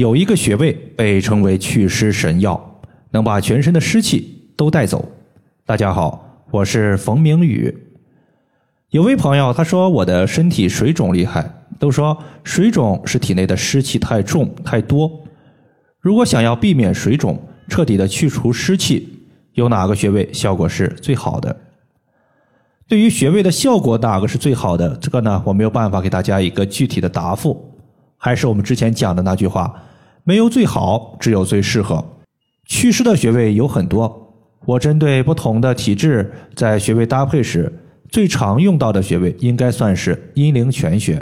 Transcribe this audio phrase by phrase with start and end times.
[0.00, 5.06] 有一个穴位被称为祛湿神药，能把全身的湿气都带走。
[5.66, 7.76] 大家好，我是冯明宇。
[8.92, 11.46] 有位朋友他说我的身体水肿厉害，
[11.78, 15.22] 都说水肿是体内的湿气太重太多。
[16.00, 17.38] 如果想要避免水肿，
[17.68, 19.06] 彻底的去除湿气，
[19.52, 21.54] 有哪个穴位效果是最好的？
[22.88, 24.96] 对于穴位的效果哪个是最好的？
[24.96, 27.66] 这个呢，我没有办法给大家一个具体的答复。
[28.16, 29.74] 还是我们之前讲的那句话，
[30.30, 32.04] 没有最好，只有最适合。
[32.64, 34.32] 祛湿的穴位有很多，
[34.64, 37.72] 我针对不同的体质，在穴位搭配时，
[38.10, 41.20] 最常用到的穴位应该算是阴陵泉穴。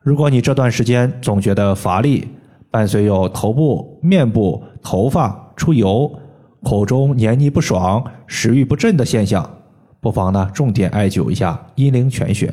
[0.00, 2.28] 如果你这段时间总觉得乏力，
[2.70, 6.08] 伴随有头部、面部、头发出油、
[6.62, 9.58] 口中黏腻不爽、食欲不振的现象，
[10.00, 12.48] 不妨呢重点艾灸一下阴陵泉穴。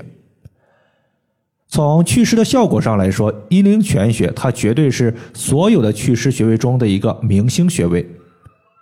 [1.76, 8.10] 从祛湿的效果上来说，阴陵泉穴它绝对是所有的祛湿穴位中的一个明星穴位，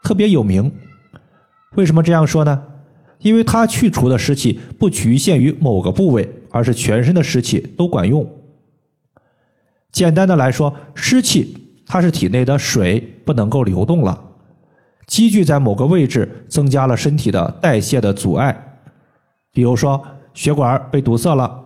[0.03, 0.72] 特别有名。
[1.73, 2.64] 为什么这样说呢？
[3.17, 8.31] 因为它去除的湿气不局限于某个部位，而是全身的湿气都管用。
[9.91, 14.23] 简单的来说，湿气它是体内的水不能够流动了，
[15.08, 18.77] 积聚在某个位置，增加了身体的代谢的阻碍。
[19.52, 19.99] 比如说
[20.36, 21.62] 血管被堵塞了。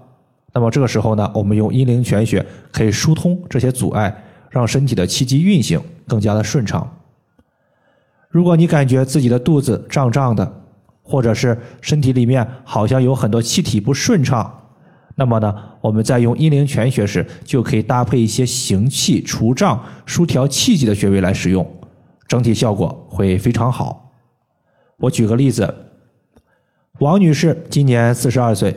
[0.53, 6.89] 那么这个时候呢，我们用阴陵泉穴可以疏通这些阻碍，让身体的气机运行更加的顺畅。
[8.29, 10.61] 如果你感觉自己的肚子胀胀的，
[11.03, 14.51] 或者是身体里面好像有很多气体不顺畅，
[15.15, 21.65] 那么呢，我们在用阴陵泉穴时，就可以搭配一些行气除胀、疏调气机的穴位来使用，
[22.27, 24.11] 整体效果会非常好。
[24.97, 25.73] 我举个例子，
[26.99, 28.75] 王女士今年四十二岁。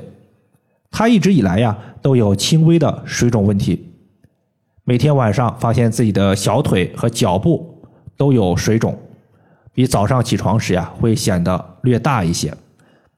[0.91, 3.89] 他一直以来呀都有轻微的水肿问题，
[4.85, 7.83] 每天晚上发现自己的小腿和脚部
[8.17, 8.99] 都有水肿，
[9.73, 12.53] 比早上起床时呀会显得略大一些，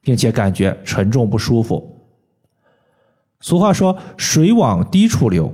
[0.01, 1.89] 并且感觉沉重不舒服。
[3.41, 5.53] 俗话说“水往低处流”，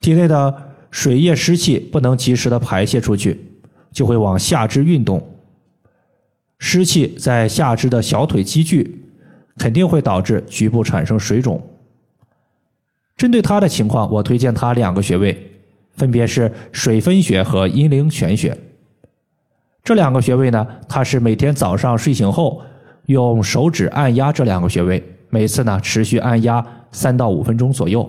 [0.00, 3.40] 体内的水液湿气不能及时的排泄出去，
[3.90, 5.36] 就会往下肢运动，
[6.58, 9.01] 湿气在下肢的小腿积聚。
[9.58, 11.62] 肯定会导致局部产生水肿。
[13.16, 15.52] 针对他的情况，我推荐他两个穴位，
[15.96, 18.56] 分别是水分穴和阴陵泉穴。
[19.84, 22.62] 这两个穴位呢，他是每天早上睡醒后
[23.06, 28.08] 用手指按压这两个穴位，每次呢持续按压三到五分钟左右。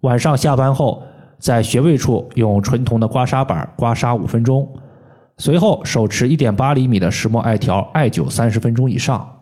[0.00, 1.02] 晚上下班后，
[1.38, 4.68] 在穴位处用纯铜的刮痧板刮痧五分钟，
[5.38, 9.41] 随后手持一点八厘米的石墨艾条艾灸三十分钟以上。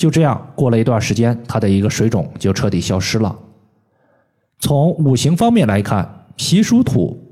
[0.00, 3.38] 就这样过了一段时间，他的一个水肿就彻底消失了。
[4.58, 7.22] 从五行方面来看，脾属土，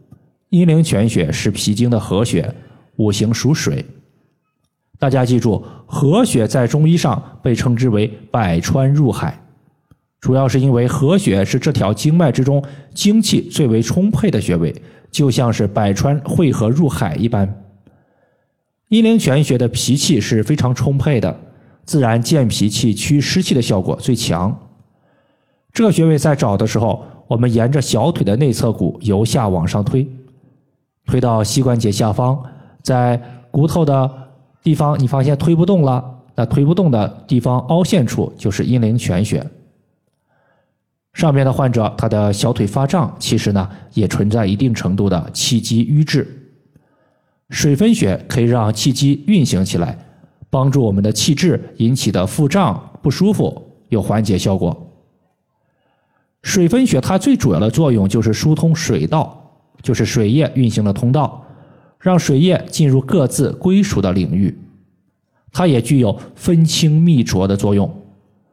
[0.50, 2.54] 阴陵泉穴是脾经的合穴，
[2.96, 3.82] 五行属水。
[4.98, 9.42] 大家记住，合穴在中医上被称之为百川入海，
[10.20, 12.62] 主要是因为合穴是这条经脉之中
[12.92, 14.74] 精气最为充沛的穴位，
[15.10, 17.64] 就像是百川汇合入海一般。
[18.88, 21.47] 阴陵泉穴的脾气是非常充沛的。
[21.88, 24.54] 自然健脾气、驱湿气的效果最强。
[25.72, 30.06] 这个穴位在找的时候，我们沿着小腿的内侧骨由下往上推，
[31.06, 32.38] 推到膝关节下方，
[32.82, 33.18] 在
[33.50, 34.28] 骨头的
[34.62, 36.04] 地方，你发现推不动了，
[36.34, 39.42] 那推不动的地方凹陷处就是阴陵泉穴。
[41.14, 46.52] 上面的患者他的小腿发胀，其实呢也存在一定程度的气机瘀滞。
[47.48, 49.98] 水分穴可以让气机运行起来。
[50.50, 54.86] 帮助我们的气滞引起的腹胀不舒服有缓解效果。
[56.42, 61.44] 水分穴它最主要的作用就是疏通水道，就是水液运行的通道，
[61.98, 64.56] 让水液进入各自归属的领域。
[65.52, 67.90] 它也具有分清泌浊的作用，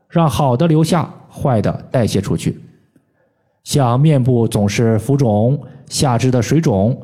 [0.10, 2.60] 让好的留下，坏的代谢出去。
[3.64, 7.00] 像面部总是浮肿、下肢的水肿，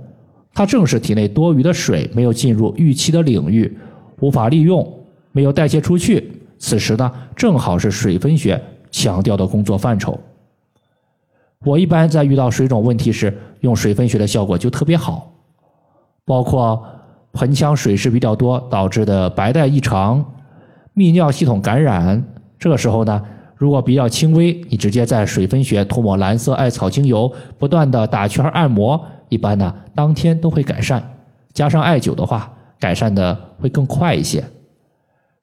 [0.54, 3.78] 它正是体内多余的水没有进入预期的领域。
[4.22, 4.88] 无法利用，
[5.32, 10.18] 没有代谢出去，此时呢，正好是水分穴强调的工作范畴。
[11.66, 15.34] 我一般在遇到水肿问题时，用水分穴的效果就特别好。
[16.24, 16.84] 包括
[17.34, 20.24] 盆腔水湿比较多导致的白带异常、
[20.96, 22.24] 泌尿系统感染，
[22.60, 23.22] 这个时候呢，
[23.56, 31.04] 如果比较轻微，你直接在水分穴涂抹蓝色艾草精油，不断的打圈按摩，一般呢，当天都会改善。
[31.54, 32.54] 加上艾灸的话。
[32.82, 34.44] 改善的会更快一些。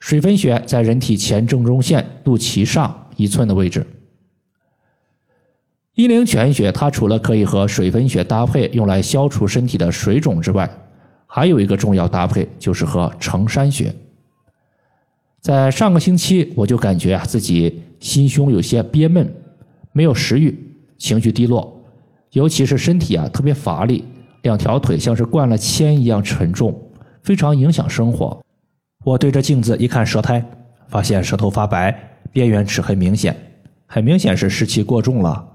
[0.00, 3.86] 水分穴在人体前正中线肚脐上一寸的位置。
[5.94, 10.68] 阴陵泉穴它除了可以和水分穴搭配，用来消除身体的水肿之外，
[11.26, 13.92] 还有一个重要搭配就是和承山穴。
[15.40, 19.32] 在上个星期，我就感觉啊自己心胸有些憋闷，
[19.92, 20.56] 没有食欲，
[20.98, 21.82] 情绪低落，
[22.30, 24.04] 尤其是身体啊特别乏力，
[24.42, 26.80] 两条腿像是灌了铅一样沉重，
[27.22, 28.40] 非常影响生活。
[29.04, 30.44] 我对着镜子一看舌苔，
[30.88, 31.96] 发现舌头发白，
[32.32, 33.36] 边缘齿很明显，
[33.86, 35.46] 很明显是湿气过重了。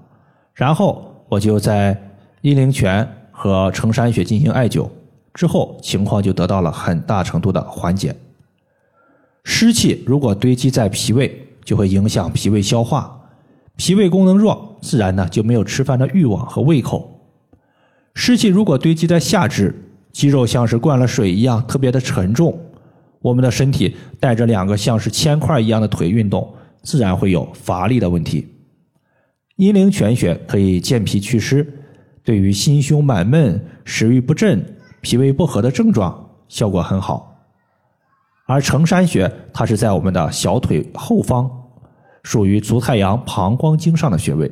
[0.53, 1.99] 然后我就在
[2.41, 4.89] 阴陵泉和承山穴进行艾灸，
[5.33, 8.15] 之后情况就得到了很大程度的缓解。
[9.43, 13.19] 湿气如果堆积在脾胃，就会影响脾胃消化，
[13.75, 17.19] 脾胃功能弱，自然呢就没有吃饭的欲望和胃口。
[18.15, 19.75] 湿气如果堆积在下肢，
[20.13, 22.57] 肌肉像是灌了水一样，特别的沉重，
[23.19, 28.47] 我们的身体带着两个像是铅块一样的腿运动，自然会有乏力的问题。
[29.57, 31.67] 阴陵泉穴可以健脾祛湿，
[32.23, 34.63] 对于心胸满闷、食欲不振、
[35.01, 37.35] 脾胃不和的症状效果很好。
[38.45, 41.49] 而承山穴它是在我们的小腿后方，
[42.23, 44.51] 属于足太阳膀胱经上的穴位。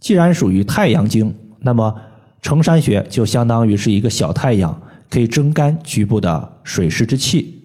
[0.00, 1.94] 既然属于太阳经，那么
[2.40, 4.80] 承山穴就相当于是一个小太阳，
[5.10, 7.62] 可以蒸干局部的水湿之气。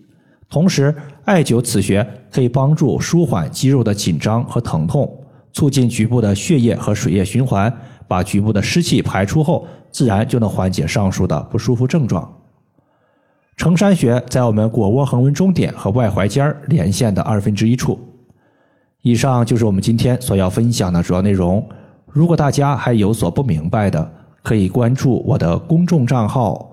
[0.49, 0.95] 同时，
[1.25, 5.19] 艾灸此穴可以帮助舒缓肌肉的紧张和疼痛。
[5.51, 7.71] 促进局部的血液和水液循环，
[8.07, 12.27] 把局部的湿气排出后，自然就能缓解上述的不舒服症状。
[13.55, 17.99] 承山穴在我们腘窝横纹中点和外踝尖连线的二分之一处。
[19.03, 21.63] 以上就是我们今天所要分享的主要内容。
[22.07, 24.11] 如果大家还有所不明白的，
[24.41, 26.72] 可以关注我的公众账号